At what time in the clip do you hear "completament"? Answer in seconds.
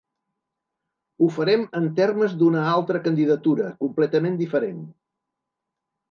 3.83-4.39